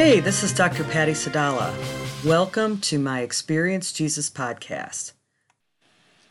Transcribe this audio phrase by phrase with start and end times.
[0.00, 0.84] Hey, this is Dr.
[0.84, 1.74] Patty Sadallah.
[2.24, 5.10] Welcome to my Experience Jesus podcast.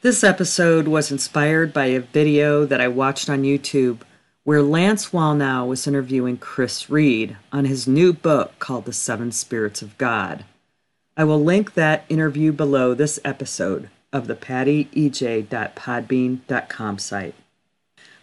[0.02, 4.04] This episode was inspired by a video that I watched on YouTube
[4.46, 9.82] where Lance Wallnau was interviewing Chris Reed on his new book called The Seven Spirits
[9.82, 10.46] of God.
[11.18, 17.36] I will link that interview below this episode of the pattyej.podbean.com site.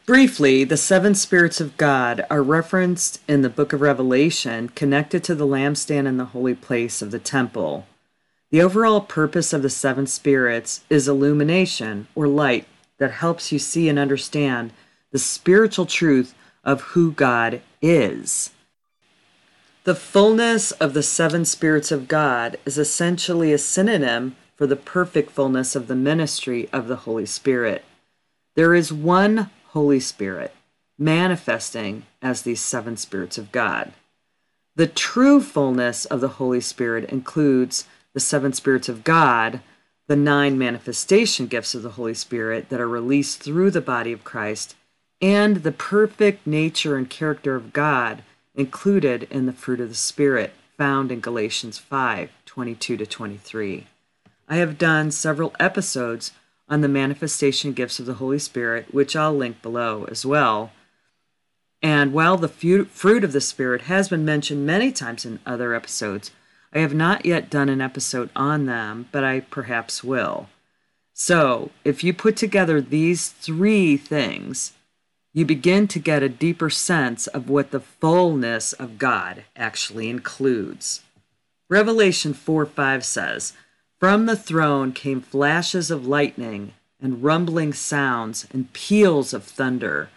[0.07, 5.35] Briefly, the seven spirits of God are referenced in the book of Revelation connected to
[5.35, 7.87] the lampstand in the holy place of the temple.
[8.51, 12.67] The overall purpose of the seven spirits is illumination or light
[12.99, 14.75] that helps you see and understand
[15.11, 18.51] the spiritual truth of who God is.
[19.85, 25.31] The fullness of the seven spirits of God is essentially a synonym for the perfect
[25.31, 27.87] fullness of the ministry of the Holy Spirit.
[28.55, 30.55] There is one Holy Spirit,
[30.97, 33.93] manifesting as these seven spirits of God.
[34.77, 39.61] The true fullness of the Holy Spirit includes the seven spirits of God,
[40.07, 44.23] the nine manifestation gifts of the Holy Spirit that are released through the body of
[44.23, 44.77] Christ,
[45.21, 48.23] and the perfect nature and character of God
[48.55, 53.89] included in the fruit of the Spirit found in Galatians 5 22 to 23.
[54.49, 56.31] I have done several episodes
[56.69, 60.73] on the manifestation gifts of the Holy Spirit, which I'll link below as well.
[61.83, 66.31] And while the fruit of the Spirit has been mentioned many times in other episodes,
[66.73, 70.49] I have not yet done an episode on them, but I perhaps will.
[71.13, 74.73] So, if you put together these three things,
[75.33, 81.03] you begin to get a deeper sense of what the fullness of God actually includes.
[81.69, 83.53] Revelation 4 5 says,
[84.05, 90.11] from the throne came flashes of lightning and rumbling sounds and peals of thunder.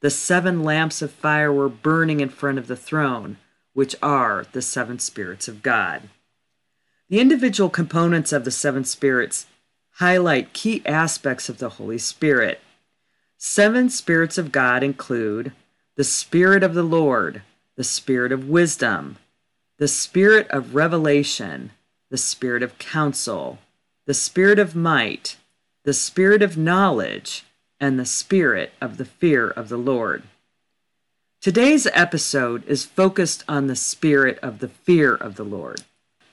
[0.00, 3.36] The seven lamps of fire were burning in front of the throne,
[3.74, 6.08] which are the seven spirits of God.
[7.10, 9.44] The individual components of the seven spirits
[9.96, 12.62] highlight key aspects of the Holy Spirit.
[13.36, 15.52] Seven spirits of God include
[15.96, 17.42] the Spirit of the Lord,
[17.76, 19.18] the Spirit of wisdom,
[19.76, 21.72] the Spirit of revelation,
[22.14, 23.58] the spirit of counsel,
[24.06, 25.36] the spirit of might,
[25.82, 27.44] the spirit of knowledge,
[27.80, 30.22] and the spirit of the fear of the Lord.
[31.40, 35.80] Today's episode is focused on the spirit of the fear of the Lord.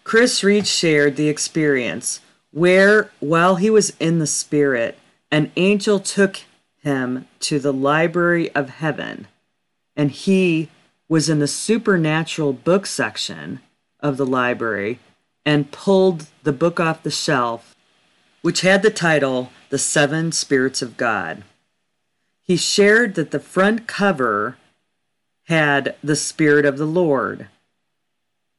[0.03, 2.19] Chris Reed shared the experience
[2.51, 4.99] where, while he was in the spirit,
[5.31, 6.41] an angel took
[6.83, 9.25] him to the library of heaven,
[9.95, 10.69] and he
[11.09, 13.61] was in the supernatural book section
[13.99, 14.99] of the library
[15.45, 17.75] and pulled the book off the shelf,
[18.41, 21.43] which had the title The Seven Spirits of God.
[22.43, 24.57] He shared that the front cover
[25.45, 27.47] had the Spirit of the Lord.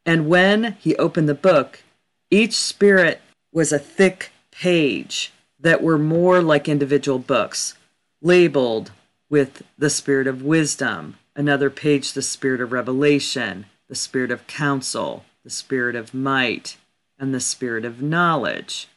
[0.04, 1.82] And when he opened the book,
[2.30, 3.20] each spirit
[3.52, 7.76] was a thick page that were more like individual books,
[8.20, 8.90] labeled
[9.28, 15.24] with the Spirit of Wisdom, another page, the Spirit of Revelation, the Spirit of Counsel,
[15.44, 16.76] the spirit of might,
[17.18, 18.88] and the spirit of knowledge.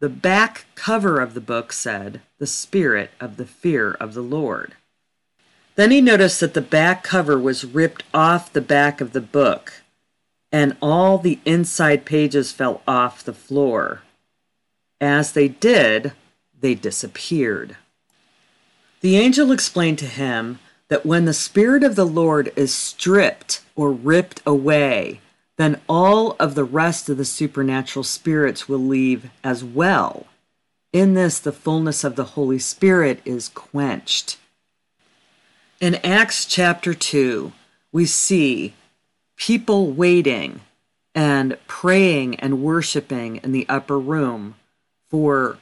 [0.00, 4.74] The back cover of the book said, The Spirit of the Fear of the Lord.
[5.76, 9.82] Then he noticed that the back cover was ripped off the back of the book,
[10.52, 14.02] and all the inside pages fell off the floor.
[15.00, 16.12] As they did,
[16.58, 17.76] they disappeared.
[19.00, 23.92] The angel explained to him that when the Spirit of the Lord is stripped or
[23.92, 25.20] ripped away,
[25.56, 30.26] then all of the rest of the supernatural spirits will leave as well.
[30.92, 34.38] In this, the fullness of the Holy Spirit is quenched.
[35.80, 37.52] In Acts chapter 2,
[37.92, 38.74] we see
[39.36, 40.60] people waiting
[41.14, 44.56] and praying and worshiping in the upper room
[45.08, 45.58] for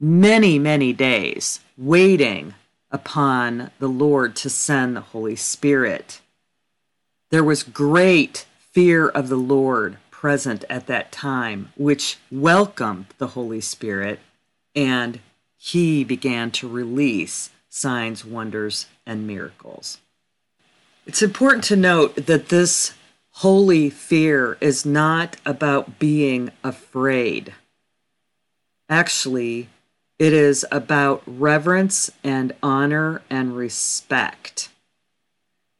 [0.00, 2.54] many, many days, waiting
[2.90, 6.20] upon the Lord to send the Holy Spirit.
[7.30, 8.46] There was great
[8.76, 14.20] fear of the Lord present at that time, which welcomed the Holy Spirit,
[14.74, 15.18] and
[15.56, 19.96] he began to release signs, wonders, and miracles.
[21.06, 22.92] It's important to note that this
[23.36, 27.54] holy fear is not about being afraid.
[28.90, 29.70] Actually,
[30.18, 34.68] it is about reverence and honor and respect.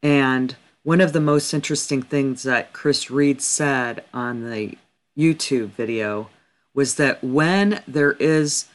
[0.03, 4.79] And one of the most interesting things that Chris Reed said on the
[5.19, 6.31] YouTube video
[6.75, 8.67] was that when there is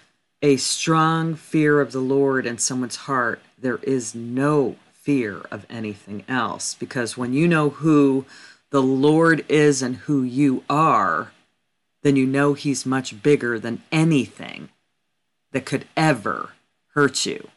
[0.41, 6.25] a strong fear of the Lord in someone's heart, there is no fear of anything
[6.27, 6.73] else.
[6.73, 8.25] Because when you know who
[8.71, 11.31] the Lord is and who you are,
[12.03, 14.67] then you know He's much bigger than anything
[15.53, 16.49] that could ever
[16.93, 17.47] hurt you.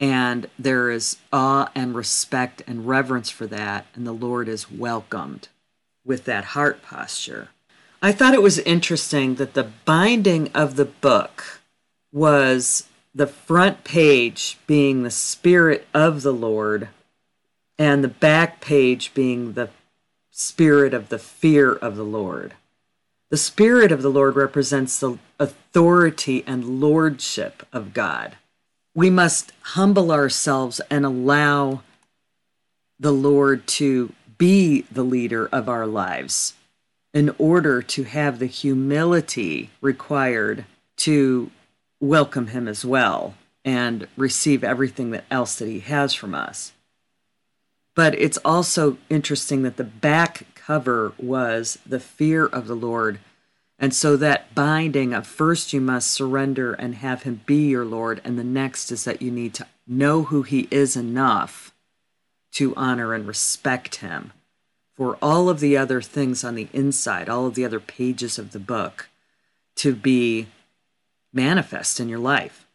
[0.00, 5.48] And there is awe and respect and reverence for that, and the Lord is welcomed
[6.04, 7.48] with that heart posture.
[8.00, 11.60] I thought it was interesting that the binding of the book
[12.12, 16.88] was the front page being the Spirit of the Lord,
[17.76, 19.70] and the back page being the
[20.30, 22.54] Spirit of the fear of the Lord.
[23.30, 28.36] The Spirit of the Lord represents the authority and lordship of God.
[28.98, 31.82] We must humble ourselves and allow
[32.98, 36.54] the Lord to be the leader of our lives
[37.14, 40.64] in order to have the humility required
[40.96, 41.52] to
[42.00, 43.34] welcome Him as well
[43.64, 46.72] and receive everything that else that He has from us.
[47.94, 53.20] But it's also interesting that the back cover was the fear of the Lord.
[53.78, 58.20] And so that binding of first you must surrender and have him be your Lord,
[58.24, 61.72] and the next is that you need to know who he is enough
[62.52, 64.32] to honor and respect him
[64.96, 68.50] for all of the other things on the inside, all of the other pages of
[68.50, 69.08] the book
[69.76, 70.48] to be
[71.32, 72.66] manifest in your life.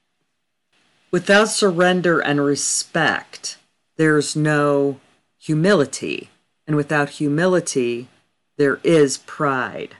[1.11, 3.57] Without surrender and respect,
[3.97, 5.01] there's no
[5.37, 6.29] humility
[6.65, 8.07] and without humility,
[8.57, 9.95] there is pride.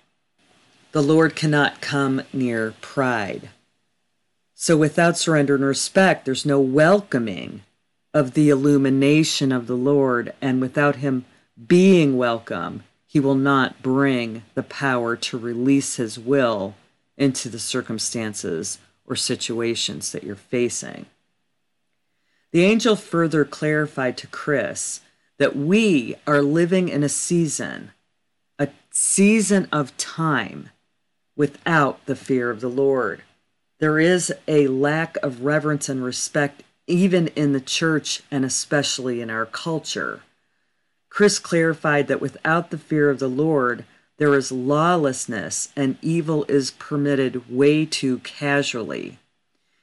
[0.93, 3.49] The Lord cannot come near pride.
[4.53, 7.63] So, without surrender and respect, there's no welcoming
[8.13, 10.35] of the illumination of the Lord.
[10.39, 11.25] And without Him
[11.67, 16.75] being welcome, He will not bring the power to release His will
[17.17, 21.07] into the circumstances or situations that you're facing.
[22.51, 25.01] The angel further clarified to Chris
[25.39, 27.89] that we are living in a season,
[28.59, 30.69] a season of time
[31.35, 33.23] without the fear of the Lord.
[33.79, 39.29] There is a lack of reverence and respect, even in the church and especially in
[39.29, 40.21] our culture.
[41.09, 43.85] Chris clarified that without the fear of the Lord,
[44.17, 49.19] there is lawlessness and evil is permitted way too casually.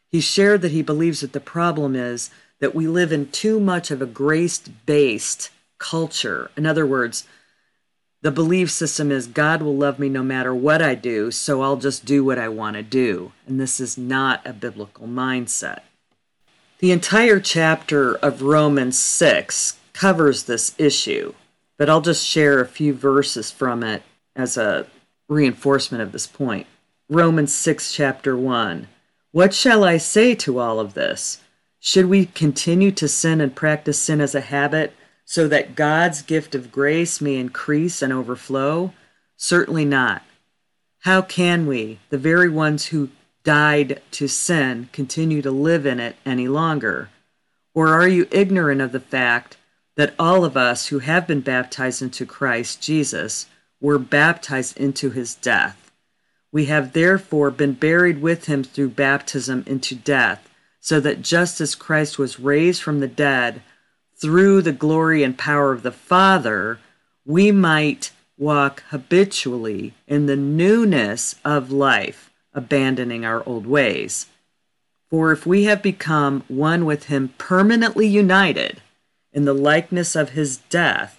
[0.08, 3.90] He shared that he believes that the problem is that we live in too much
[3.90, 6.50] of a grace based culture.
[6.56, 7.26] In other words,
[8.22, 11.76] the belief system is God will love me no matter what I do, so I'll
[11.76, 13.32] just do what I want to do.
[13.46, 15.80] And this is not a biblical mindset.
[16.80, 21.34] The entire chapter of Romans 6 covers this issue,
[21.78, 24.02] but I'll just share a few verses from it
[24.36, 24.86] as a
[25.28, 26.66] reinforcement of this point.
[27.08, 28.86] Romans 6, chapter 1.
[29.32, 31.40] What shall I say to all of this?
[31.78, 34.92] Should we continue to sin and practice sin as a habit
[35.30, 38.92] so that God's gift of grace may increase and overflow?
[39.36, 40.24] Certainly not.
[41.02, 43.10] How can we, the very ones who
[43.44, 47.10] died to sin, continue to live in it any longer?
[47.74, 49.56] Or are you ignorant of the fact
[49.94, 53.46] that all of us who have been baptized into Christ Jesus
[53.80, 55.92] were baptized into his death?
[56.50, 60.50] We have therefore been buried with him through baptism into death
[60.80, 63.62] so that just as Christ was raised from the dead
[64.20, 66.78] through the glory and power of the Father,
[67.24, 74.26] we might walk habitually in the newness of life, abandoning our old ways.
[75.08, 78.80] For if we have become one with him permanently united
[79.32, 81.18] in the likeness of his death,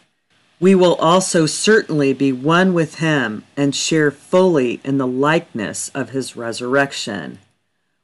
[0.60, 6.12] we will also certainly be one with him and share fully in the likeness of
[6.12, 7.40] his resurrection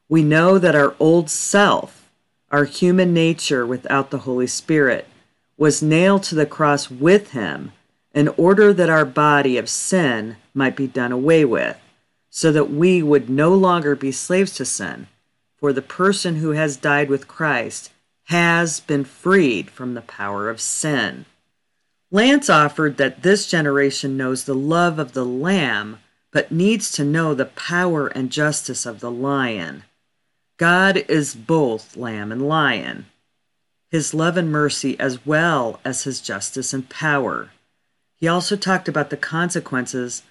[0.08, 2.07] we know that our old self,
[2.50, 5.06] our human nature without the Holy Spirit,
[5.56, 7.72] was nailed to the cross with him
[8.14, 11.78] in order that our body of sin might be done away with,
[12.30, 15.06] so that we would no longer be slaves to sin.
[15.56, 17.90] For the person who has died with Christ
[18.24, 21.24] has been freed from the power of sin.
[22.10, 25.98] Lance offered that this generation knows the love of the Lamb,
[26.30, 29.82] but needs to know the power and justice of the lion.
[30.58, 33.06] God is both lamb and lion,
[33.90, 37.50] his love and mercy as well as his justice and power.
[38.16, 40.24] He also talked about the consequences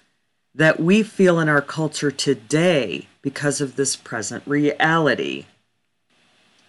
[0.54, 5.46] that we feel in our culture today because of this present reality.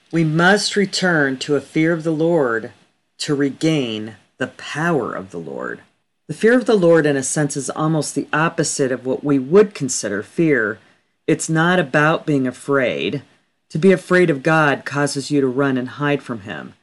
[0.10, 2.72] We must return to a fear of the Lord
[3.20, 5.82] to regain the power of the Lord.
[6.28, 9.38] The fear of the Lord, in a sense, is almost the opposite of what we
[9.38, 10.80] would consider fear.
[11.28, 13.24] It's not about being afraid,
[13.70, 16.74] to be afraid of God causes you to run and hide from Him.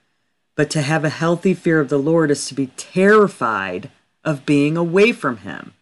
[0.54, 3.90] But to have a healthy fear of the Lord is to be terrified
[4.24, 5.74] of being away from Him.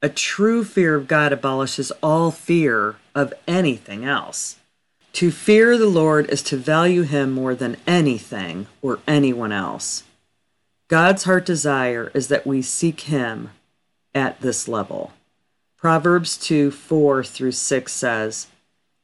[0.00, 4.56] A true fear of God abolishes all fear of anything else.
[5.14, 10.04] To fear the Lord is to value Him more than anything or anyone else.
[10.88, 13.50] God's heart desire is that we seek Him
[14.14, 15.12] at this level.
[15.76, 18.46] Proverbs 2 4 through 6 says,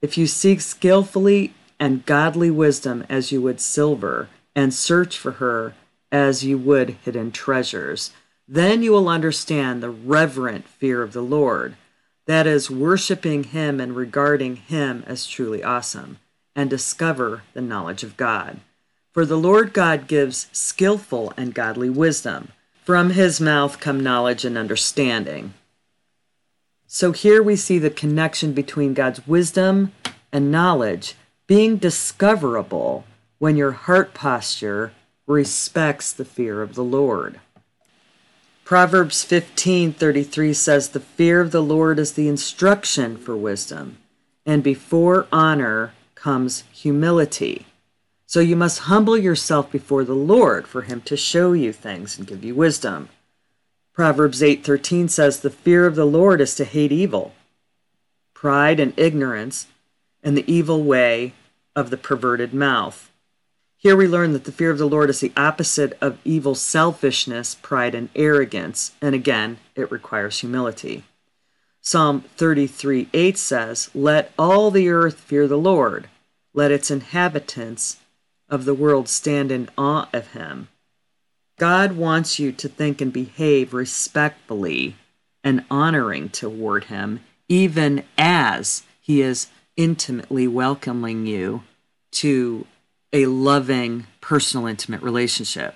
[0.01, 5.75] If you seek skillfully and godly wisdom as you would silver, and search for her
[6.11, 8.11] as you would hidden treasures,
[8.49, 11.77] then you will understand the reverent fear of the Lord,
[12.27, 16.19] that is, worshiping Him and regarding Him as truly awesome,
[16.57, 18.61] and discover the knowledge of God.
[19.13, 22.49] For the Lord God gives skillful and godly wisdom.
[22.85, 25.55] From His mouth come knowledge and understanding.
[26.91, 29.93] So here we see the connection between God's wisdom
[30.33, 31.17] and knowledge
[31.47, 33.05] being discoverable
[33.39, 34.93] when your heart posture
[35.27, 37.41] respects the fear of the Lord.
[38.65, 43.99] Proverbs 15:33 says the fear of the Lord is the instruction for wisdom,
[44.47, 47.67] and before honor comes humility.
[48.27, 52.27] So you must humble yourself before the Lord for him to show you things and
[52.27, 53.11] give you wisdom.
[53.99, 57.35] Proverbs 8:13 says the fear of the Lord is to hate evil,
[58.33, 59.67] pride and ignorance,
[60.23, 61.35] and the evil way
[61.75, 63.11] of the perverted mouth.
[63.77, 67.57] Here we learn that the fear of the Lord is the opposite of evil selfishness,
[67.57, 71.03] pride, and arrogance, and again, it requires humility.
[71.81, 76.09] Psalm 33 8 says, Let all the earth fear the Lord,
[76.55, 77.97] let its inhabitants
[78.49, 80.69] of the world stand in awe of him.
[81.59, 84.97] God wants you to think and behave respectfully
[85.43, 91.63] and honoring toward him, even as he is intimately welcoming you
[92.13, 92.67] to
[93.13, 95.75] a loving, personal, intimate relationship.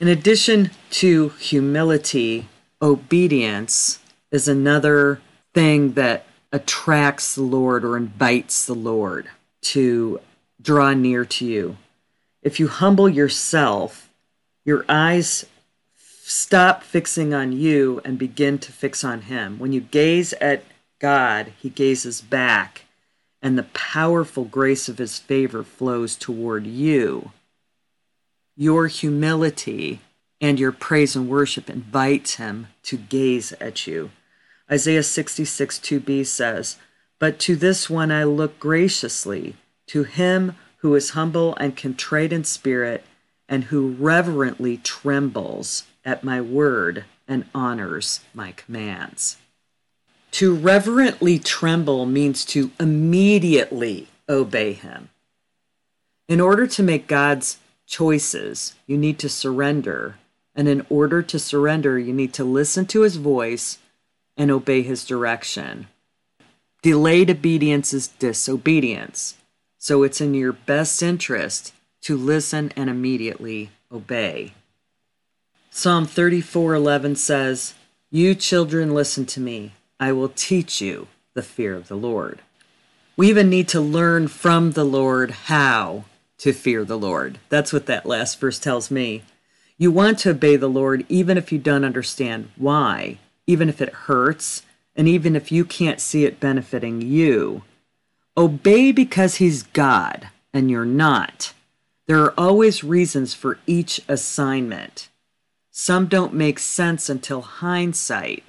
[0.00, 2.48] In addition to humility,
[2.80, 4.00] obedience
[4.30, 5.20] is another
[5.54, 9.28] thing that attracts the Lord or invites the Lord
[9.62, 10.20] to
[10.60, 11.76] draw near to you.
[12.42, 14.05] If you humble yourself,
[14.66, 15.46] your eyes
[15.96, 19.58] stop fixing on you and begin to fix on Him.
[19.58, 20.64] When you gaze at
[20.98, 22.82] God, He gazes back
[23.46, 27.30] and the powerful grace of his favor flows toward you.
[28.56, 30.00] Your humility
[30.40, 34.10] and your praise and worship invites him to gaze at you.
[34.68, 36.76] Isaiah 66 2b says,
[37.20, 39.54] But to this one I look graciously,
[39.88, 43.04] to him who is humble and contrite in spirit,
[43.48, 49.36] and who reverently trembles at my word and honors my commands.
[50.32, 55.08] To reverently tremble means to immediately obey Him.
[56.28, 60.18] In order to make God's choices, you need to surrender.
[60.54, 63.78] And in order to surrender, you need to listen to His voice
[64.36, 65.86] and obey His direction.
[66.82, 69.36] Delayed obedience is disobedience.
[69.78, 71.72] So it's in your best interest
[72.02, 74.54] to listen and immediately obey.
[75.70, 77.74] Psalm 34:11 says,
[78.10, 79.72] "You children listen to me.
[79.98, 82.40] I will teach you the fear of the Lord.
[83.16, 86.04] We even need to learn from the Lord how
[86.38, 87.38] to fear the Lord.
[87.48, 89.22] That's what that last verse tells me.
[89.78, 93.92] You want to obey the Lord even if you don't understand why, even if it
[93.92, 94.62] hurts,
[94.94, 97.62] and even if you can't see it benefiting you.
[98.36, 101.52] Obey because He's God and you're not.
[102.06, 105.08] There are always reasons for each assignment.
[105.70, 108.44] Some don't make sense until hindsight,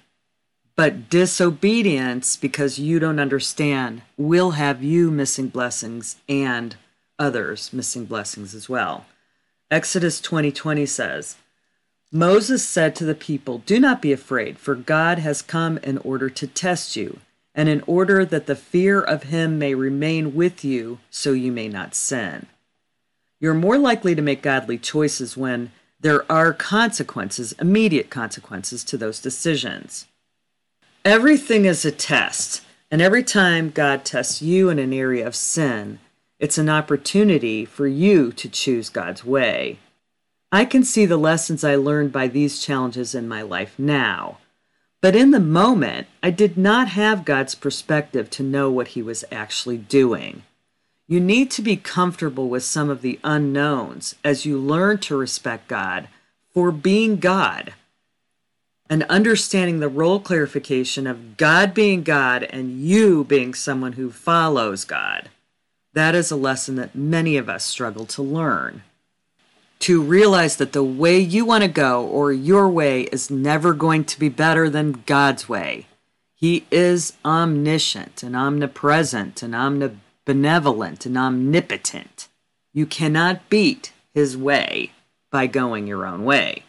[0.75, 6.75] but disobedience, because you don't understand, will have you missing blessings and
[7.17, 9.05] others missing blessings as well.
[9.71, 11.35] Exodus 20:20 20 says,
[12.11, 16.29] Moses said to the people, Do not be afraid, for God has come in order
[16.29, 17.19] to test you,
[17.53, 21.67] and in order that the fear of him may remain with you, so you may
[21.67, 22.45] not sin.
[23.39, 29.19] You're more likely to make godly choices when there are consequences, immediate consequences to those
[29.19, 30.07] decisions.
[31.05, 32.63] Everything is a test.
[32.89, 35.99] And every time God tests you in an area of sin,
[36.39, 39.79] it's an opportunity for you to choose God's way.
[40.51, 44.37] I can see the lessons I learned by these challenges in my life now.
[45.01, 49.25] But in the moment, I did not have God's perspective to know what He was
[49.31, 50.43] actually doing.
[51.07, 55.67] You need to be comfortable with some of the unknowns as you learn to respect
[55.67, 56.09] God
[56.53, 57.73] for being God
[58.89, 64.83] and understanding the role clarification of God being God and you being someone who follows
[64.85, 65.29] God.
[65.93, 68.83] That is a lesson that many of us struggle to learn.
[69.79, 74.03] to realize that the way you want to go or your way is never going
[74.03, 75.85] to be better than God's way.
[76.33, 79.55] He is omniscient and omnipresent and
[80.27, 82.27] omnibenevolent and omnipotent.
[82.73, 84.91] You cannot beat his way
[85.31, 86.63] by going your own way.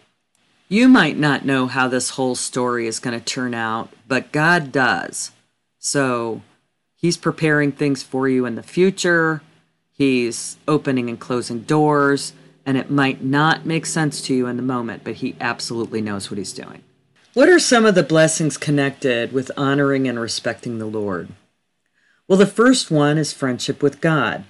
[0.68, 4.70] You might not know how this whole story is going to turn out, but God
[4.70, 5.32] does.
[5.78, 6.42] So
[6.94, 9.42] he's preparing things for you in the future.
[9.92, 12.34] He's opening and closing doors,
[12.66, 16.30] and it might not make sense to you in the moment, but he absolutely knows
[16.30, 16.82] what he's doing.
[17.34, 21.28] What are some of the blessings connected with honoring and respecting the Lord?
[22.28, 24.44] Well, the first one is friendship with God.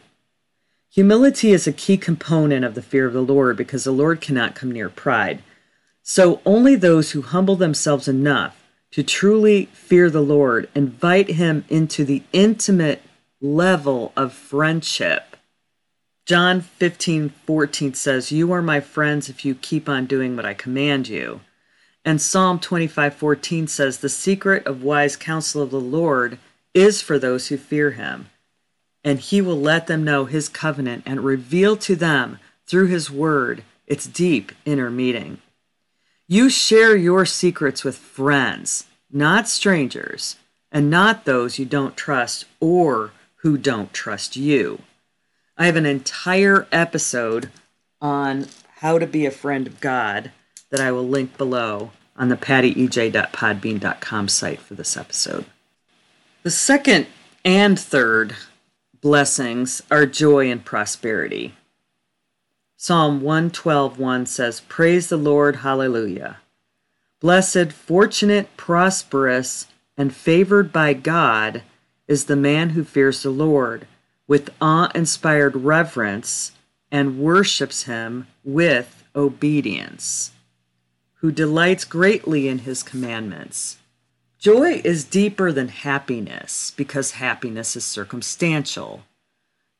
[0.90, 4.54] Humility is a key component of the fear of the Lord because the Lord cannot
[4.54, 5.42] come near pride.
[6.02, 12.04] So only those who humble themselves enough to truly fear the Lord invite him into
[12.04, 13.02] the intimate
[13.40, 15.28] level of friendship
[16.28, 20.52] John 15, 14 says, You are my friends if you keep on doing what I
[20.52, 21.40] command you.
[22.04, 26.38] And Psalm 25, 14 says, The secret of wise counsel of the Lord
[26.78, 28.28] is for those who fear him,
[29.02, 33.64] and he will let them know his covenant and reveal to them through his word
[33.86, 35.38] its deep inner meaning.
[36.26, 40.36] You share your secrets with friends, not strangers,
[40.70, 44.82] and not those you don't trust or who don't trust you.
[45.56, 47.50] I have an entire episode
[48.00, 50.30] on how to be a friend of God
[50.70, 55.46] that I will link below on the pattyej.podbean.com site for this episode.
[56.42, 57.06] The second
[57.44, 58.36] and third
[59.00, 61.54] blessings are joy and prosperity.
[62.76, 66.38] Psalm 112:1 says, "Praise the Lord, hallelujah.
[67.20, 69.66] Blessed, fortunate, prosperous,
[69.96, 71.62] and favored by God
[72.06, 73.86] is the man who fears the Lord."
[74.28, 76.52] with awe inspired reverence
[76.92, 80.30] and worships him with obedience,
[81.14, 83.78] who delights greatly in his commandments.
[84.38, 89.02] Joy is deeper than happiness because happiness is circumstantial.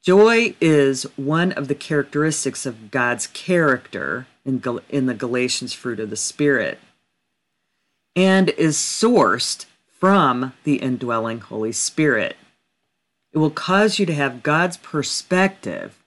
[0.03, 6.01] Joy is one of the characteristics of God's character in, Gal- in the Galatians fruit
[6.01, 6.81] of the Spirit
[8.17, 12.37] and is sourced from the indwelling Holy Spirit.
[13.33, 16.03] It will cause you to have God's perspective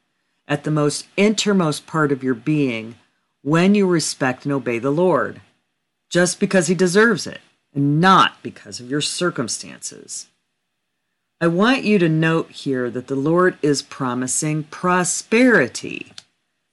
[0.46, 2.96] at the most innermost part of your being
[3.44, 5.40] when you respect and obey the Lord,
[6.10, 7.40] just because He deserves it
[7.74, 10.28] and not because of your circumstances.
[11.40, 16.14] I want you to note here that the Lord is promising prosperity.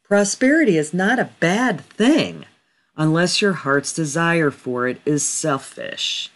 [0.04, 2.44] Prosperity is not a bad thing
[2.96, 6.30] unless your heart's desire for it is selfish.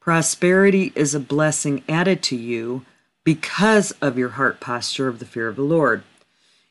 [0.00, 2.84] Prosperity is a blessing added to you
[3.24, 6.02] because of your heart posture of the fear of the Lord.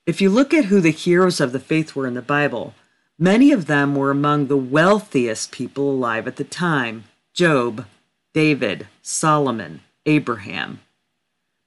[0.06, 2.74] If you look at who the heroes of the faith were in the Bible,
[3.18, 7.86] many of them were among the wealthiest people alive at the time Job,
[8.34, 10.80] David, Solomon, Abraham.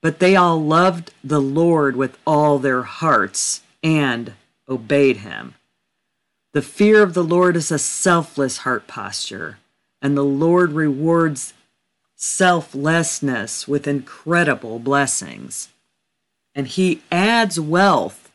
[0.01, 4.33] But they all loved the Lord with all their hearts and
[4.67, 5.55] obeyed him.
[6.53, 9.59] The fear of the Lord is a selfless heart posture,
[10.01, 11.53] and the Lord rewards
[12.15, 15.69] selflessness with incredible blessings.
[16.55, 18.28] And he adds wealth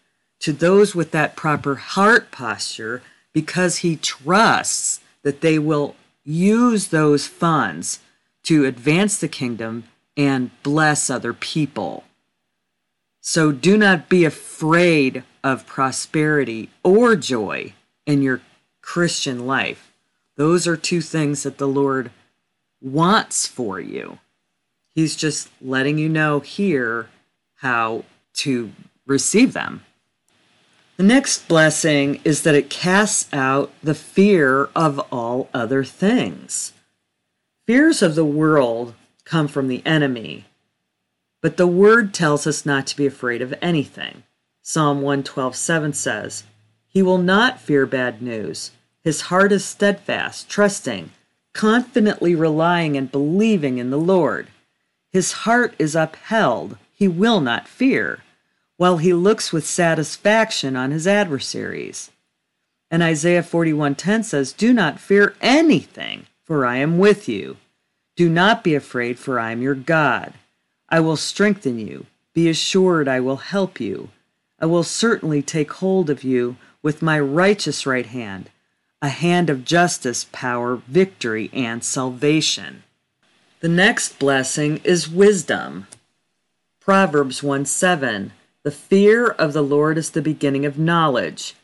[0.44, 3.00] to those with that proper heart posture
[3.32, 8.00] because he trusts that they will use those funds
[8.42, 9.84] to advance the kingdom
[10.18, 12.04] and bless other people.
[13.22, 17.72] So do not be afraid of prosperity or joy
[18.04, 18.42] in your
[18.82, 19.94] Christian life.
[20.36, 22.10] Those are two things that the Lord
[22.82, 24.18] wants for you.
[24.94, 27.08] He's just letting you know here
[27.60, 28.04] how
[28.34, 28.72] to
[29.06, 29.80] receive them.
[30.96, 36.72] The next blessing is that it casts out the fear of all other things.
[37.66, 40.44] Fears of the world come from the enemy,
[41.42, 44.22] but the word tells us not to be afraid of anything.
[44.62, 46.44] Psalm 112:7 says,
[46.86, 48.70] "He will not fear bad news.
[49.02, 51.10] His heart is steadfast, trusting,
[51.52, 54.46] confidently relying and believing in the Lord.
[55.10, 58.23] His heart is upheld, he will not fear,
[58.76, 62.10] while he looks with satisfaction on his adversaries.
[62.90, 67.56] And Isaiah 41:10 says, "Do not fear anything, for I am with you.
[68.16, 70.34] Do not be afraid, for I am your God.
[70.88, 72.06] I will strengthen you.
[72.32, 74.10] Be assured I will help you.
[74.60, 78.50] I will certainly take hold of you with my righteous right hand
[79.04, 82.82] a hand of justice, power, victory, and salvation.
[83.60, 85.88] The next blessing is wisdom.
[86.80, 88.32] Proverbs 1 7
[88.64, 91.54] The fear of the Lord is the beginning of knowledge.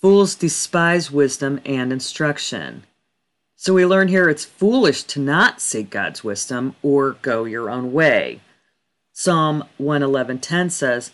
[0.00, 2.84] Fools despise wisdom and instruction.
[3.56, 7.92] So we learn here it's foolish to not seek God's wisdom or go your own
[7.92, 8.40] way.
[9.12, 11.10] Psalm 111:10 says,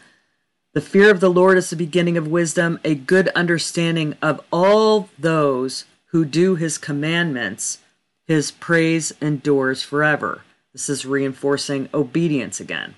[0.75, 5.09] "The fear of the Lord is the beginning of wisdom, a good understanding of all
[5.19, 7.79] those who do his commandments.
[8.27, 10.43] His praise endures forever."
[10.75, 12.97] This is reinforcing obedience again.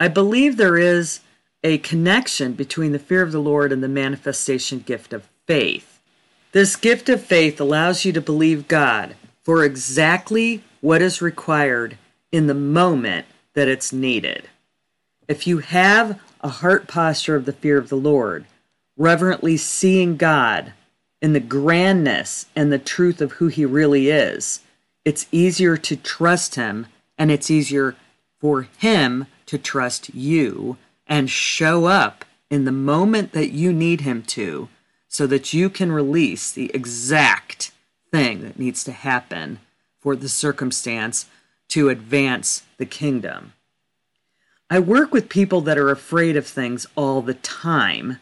[0.00, 1.20] I believe there is
[1.64, 5.98] a connection between the fear of the Lord and the manifestation gift of faith.
[6.52, 11.96] This gift of faith allows you to believe God for exactly what is required
[12.30, 14.48] in the moment that it's needed.
[15.26, 18.44] If you have a heart posture of the fear of the Lord,
[18.96, 20.74] reverently seeing God
[21.22, 24.60] in the grandness and the truth of who He really is,
[25.04, 27.96] it's easier to trust Him and it's easier
[28.38, 34.22] for Him to trust you and show up in the moment that you need him
[34.22, 34.68] to
[35.08, 37.72] so that you can release the exact
[38.10, 39.58] thing that needs to happen
[40.00, 41.26] for the circumstance
[41.68, 43.52] to advance the kingdom.
[44.70, 48.18] I work with people that are afraid of things all the time.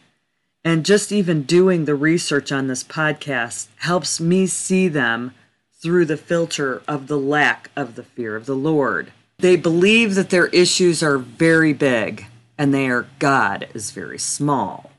[0.64, 5.34] And just even doing the research on this podcast helps me see them
[5.72, 9.12] through the filter of the lack of the fear of the Lord.
[9.38, 12.26] They believe that their issues are very big
[12.62, 14.92] and their God is very small.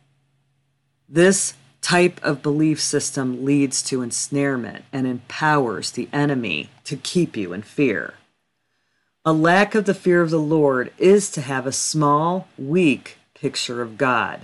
[1.07, 7.53] This type of belief system leads to ensnarement and empowers the enemy to keep you
[7.53, 8.15] in fear.
[9.23, 13.81] A lack of the fear of the Lord is to have a small, weak picture
[13.81, 14.41] of God.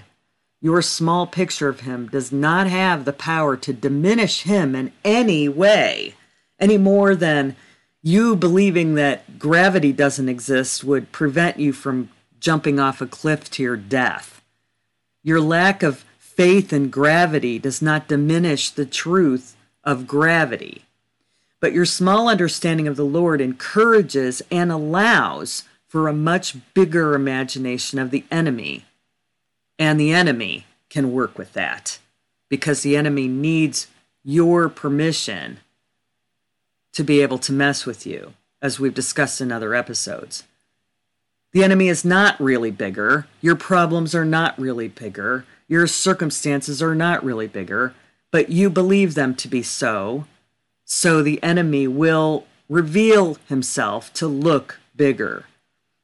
[0.62, 5.50] Your small picture of Him does not have the power to diminish Him in any
[5.50, 6.14] way,
[6.58, 7.58] any more than
[8.02, 12.08] you believing that gravity doesn't exist would prevent you from
[12.40, 14.42] jumping off a cliff to your death.
[15.24, 20.86] Your lack of faith in gravity does not diminish the truth of gravity.
[21.60, 28.00] But your small understanding of the Lord encourages and allows for a much bigger imagination
[28.00, 28.86] of the enemy.
[29.78, 32.00] And the enemy can work with that
[32.48, 33.88] because the enemy needs
[34.24, 35.60] your permission
[36.94, 40.44] to be able to mess with you, as we've discussed in other episodes.
[41.52, 43.28] The enemy is not really bigger.
[43.42, 45.46] Your problems are not really bigger.
[45.68, 47.94] Your circumstances are not really bigger,
[48.32, 50.26] but you believe them to be so.
[50.86, 55.46] So the enemy will reveal himself to look bigger.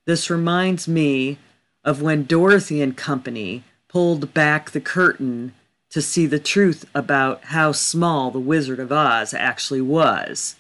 [0.06, 1.38] This reminds me
[1.84, 5.54] of when Dorothy and company pulled back the curtain
[5.92, 10.56] to see the truth about how small the Wizard of Oz actually was.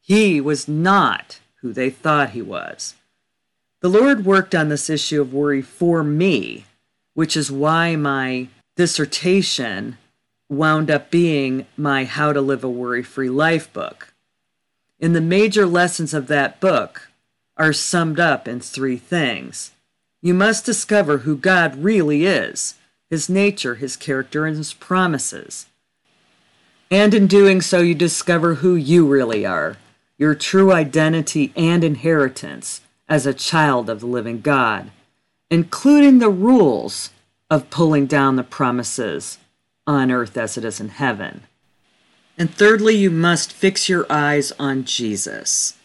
[0.00, 2.94] He was not who they thought he was.
[3.80, 6.66] The Lord worked on this issue of worry for me,
[7.14, 9.96] which is why my dissertation
[10.50, 14.12] wound up being my How to Live a Worry Free Life book.
[15.00, 17.08] And the major lessons of that book
[17.56, 19.70] are summed up in three things.
[20.20, 22.74] You must discover who God really is,
[23.08, 25.66] his nature, his character, and his promises.
[26.90, 29.78] And in doing so, you discover who you really are,
[30.18, 34.90] your true identity and inheritance as a child of the living God,
[35.50, 37.10] including the rules
[37.50, 39.36] of pulling down the promises
[39.86, 41.42] on earth as it is in heaven.
[42.38, 45.76] And thirdly, you must fix your eyes on Jesus,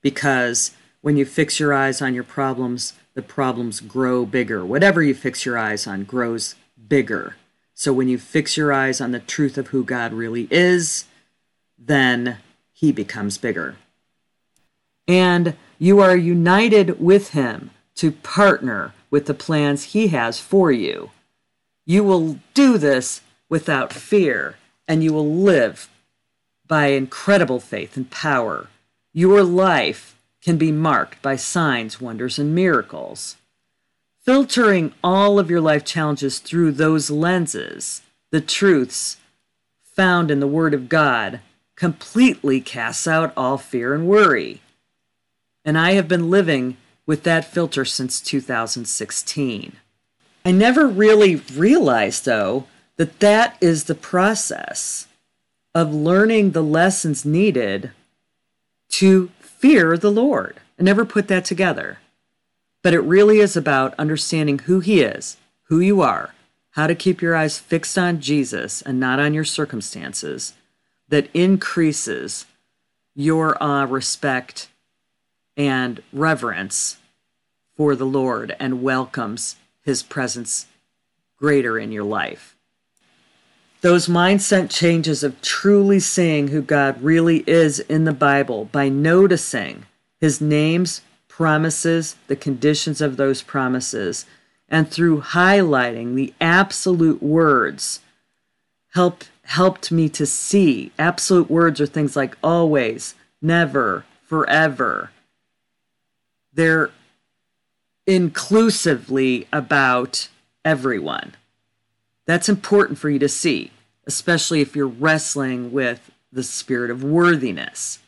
[0.00, 4.64] because when you fix your eyes on your problems, the problems grow bigger.
[4.64, 6.54] Whatever you fix your eyes on grows
[6.88, 7.36] bigger.
[7.74, 11.04] So when you fix your eyes on the truth of who God really is,
[11.78, 12.38] then
[12.72, 13.76] he becomes bigger.
[15.06, 21.10] And you are united with Him to partner with the plans He has for you.
[21.86, 25.88] You will do this without fear, and you will live
[26.68, 28.68] by incredible faith and power.
[29.14, 33.36] Your life can be marked by signs, wonders, and miracles.
[34.22, 39.16] Filtering all of your life challenges through those lenses, the truths
[39.82, 41.40] found in the Word of God,
[41.74, 44.60] completely casts out all fear and worry
[45.70, 49.76] and I have been living with that filter since 2016.
[50.44, 52.64] I never really realized, though,
[52.96, 55.06] that that is the process
[55.72, 57.92] of learning the lessons needed
[58.88, 60.56] to fear the Lord.
[60.76, 61.98] I never put that together.
[62.82, 65.36] But it really is about understanding who He is,
[65.68, 66.34] who you are,
[66.70, 70.52] how to keep your eyes fixed on Jesus and not on your circumstances,
[71.08, 72.46] that increases
[73.14, 74.66] your uh, respect
[75.56, 76.98] and reverence
[77.76, 80.66] for the Lord and welcomes his presence
[81.38, 82.56] greater in your life.
[83.80, 89.86] Those mindset changes of truly seeing who God really is in the Bible by noticing
[90.20, 94.26] his names, promises, the conditions of those promises,
[94.68, 98.00] and through highlighting the absolute words
[98.92, 100.92] help, helped me to see.
[100.98, 105.10] Absolute words are things like always, never, forever.
[106.60, 106.90] They're
[108.06, 110.28] inclusively about
[110.62, 111.34] everyone.
[112.26, 113.70] That's important for you to see,
[114.06, 118.00] especially if you're wrestling with the spirit of worthiness,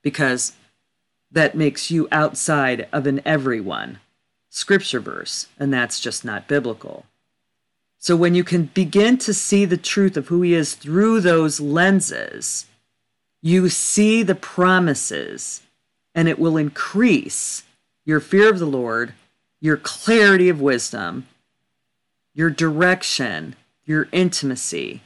[0.00, 0.54] because
[1.30, 3.98] that makes you outside of an everyone
[4.48, 7.04] scripture verse, and that's just not biblical.
[7.98, 11.60] So when you can begin to see the truth of who he is through those
[11.60, 12.64] lenses,
[13.42, 15.60] you see the promises,
[16.14, 17.64] and it will increase
[18.10, 19.14] your fear of the Lord,
[19.60, 21.28] your clarity of wisdom,
[22.34, 25.00] your direction, your intimacy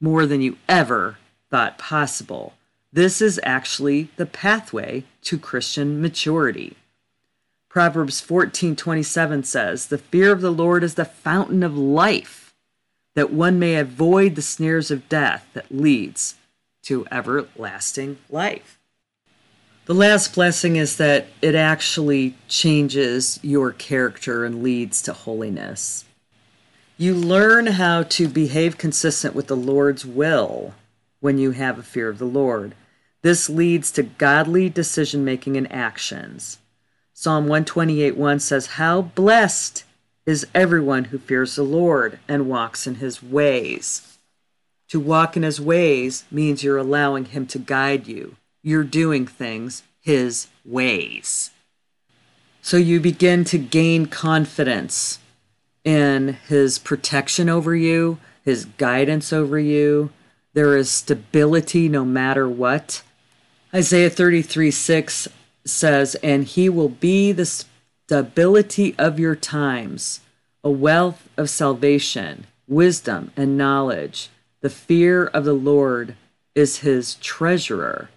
[0.00, 1.18] more than you ever
[1.50, 2.54] thought possible.
[2.92, 6.76] This is actually the pathway to Christian maturity.
[7.68, 12.54] Proverbs 14:27 says, "The fear of the Lord is the fountain of life,
[13.14, 16.36] that one may avoid the snares of death that leads
[16.82, 18.78] to everlasting life."
[19.86, 26.06] The last blessing is that it actually changes your character and leads to holiness.
[26.96, 30.72] You learn how to behave consistent with the Lord's will
[31.20, 32.74] when you have a fear of the Lord.
[33.20, 36.58] This leads to godly decision making and actions.
[37.12, 39.84] Psalm 128 1 says, How blessed
[40.24, 44.16] is everyone who fears the Lord and walks in his ways.
[44.88, 48.36] To walk in his ways means you're allowing him to guide you.
[48.64, 51.50] You're doing things his ways.
[52.62, 55.18] So you begin to gain confidence
[55.84, 60.10] in his protection over you, his guidance over you.
[60.54, 63.02] There is stability no matter what.
[63.74, 65.28] Isaiah 33 6
[65.66, 70.20] says, And he will be the stability of your times,
[70.62, 74.30] a wealth of salvation, wisdom, and knowledge.
[74.62, 76.16] The fear of the Lord
[76.54, 78.08] is his treasurer.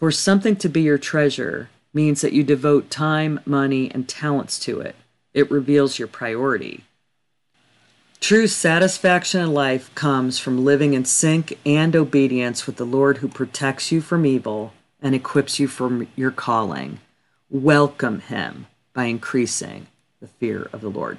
[0.00, 4.80] For something to be your treasure means that you devote time, money, and talents to
[4.80, 4.96] it
[5.34, 6.84] it reveals your priority.
[8.18, 13.28] True satisfaction in life comes from living in sync and obedience with the Lord who
[13.28, 17.00] protects you from evil and equips you for your calling.
[17.50, 19.86] Welcome Him by increasing
[20.18, 21.18] the fear of the Lord.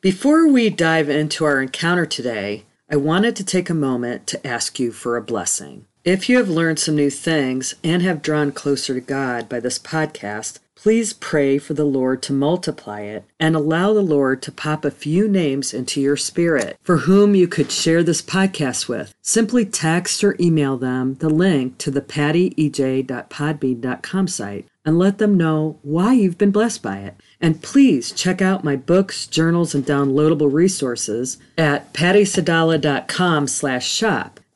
[0.00, 4.78] Before we dive into our encounter today, I wanted to take a moment to ask
[4.78, 5.87] you for a blessing.
[6.04, 9.78] If you have learned some new things and have drawn closer to God by this
[9.78, 14.84] podcast, Please pray for the Lord to multiply it and allow the Lord to pop
[14.84, 19.12] a few names into your spirit for whom you could share this podcast with.
[19.20, 25.80] Simply text or email them the link to the pattyej.podbean.com site and let them know
[25.82, 27.16] why you've been blessed by it.
[27.40, 34.38] And please check out my books, journals, and downloadable resources at pattysadallah.com slash shop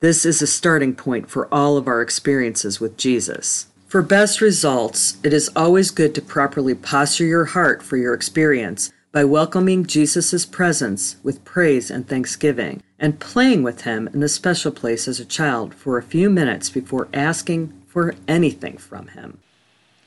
[0.00, 3.66] This is a starting point for all of our experiences with Jesus.
[3.88, 8.92] For best results, it is always good to properly posture your heart for your experience
[9.10, 14.70] by welcoming Jesus' presence with praise and thanksgiving, and playing with him in the special
[14.70, 19.38] place as a child for a few minutes before asking for anything from him.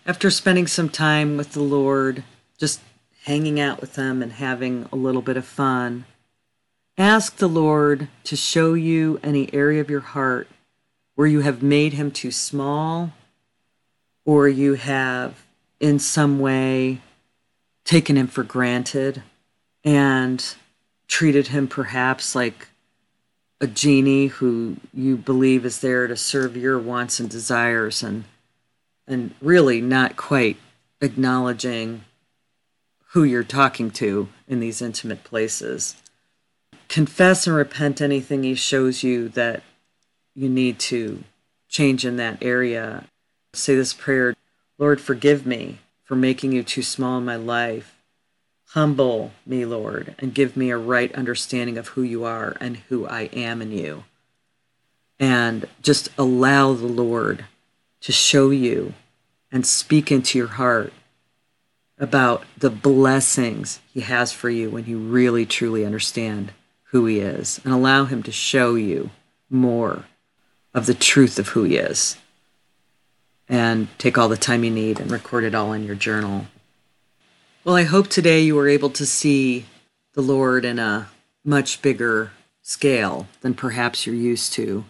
[0.06, 2.24] After spending some time with the Lord,
[2.58, 2.80] just
[3.24, 6.06] hanging out with him and having a little bit of fun,
[7.02, 10.48] Ask the Lord to show you any area of your heart
[11.16, 13.12] where you have made him too small
[14.24, 15.44] or you have
[15.80, 17.02] in some way
[17.86, 19.24] taken him for granted
[19.84, 20.54] and
[21.08, 22.68] treated him perhaps like
[23.60, 28.26] a genie who you believe is there to serve your wants and desires and
[29.08, 30.58] and really not quite
[31.02, 32.04] acknowledging
[33.14, 35.96] who you're talking to in these intimate places
[36.92, 39.64] confess and repent anything he shows you that
[40.36, 41.24] you need to
[41.70, 43.06] change in that area.
[43.54, 44.36] Say this prayer
[44.78, 47.96] Lord, forgive me for making you too small in my life.
[48.72, 53.08] Humble me, Lord, and give me a right understanding of who you are and who
[53.08, 54.04] I am in you.
[55.18, 57.46] And just allow the Lord
[58.02, 58.96] to show you
[59.50, 60.92] and speak into your heart
[61.98, 66.52] about the blessings He has for you when you really truly understand
[66.92, 69.10] who He is, and allow Him to show you
[69.50, 70.06] more
[70.74, 72.18] of the truth of who He is.
[73.48, 76.48] And take all the time you need and record it all in your journal.
[77.64, 79.66] Well, I hope today you were able to see
[80.14, 81.10] the Lord in a
[81.44, 84.86] much bigger scale than perhaps you're used to.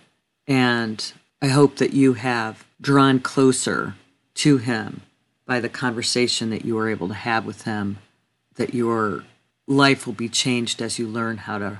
[0.47, 1.11] And
[1.41, 3.95] I hope that you have drawn closer
[4.35, 5.01] to Him
[5.45, 7.97] by the conversation that you were able to have with Him,
[8.55, 9.23] that your
[9.67, 11.79] life will be changed as you learn how to